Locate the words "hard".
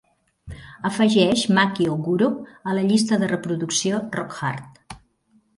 4.49-4.83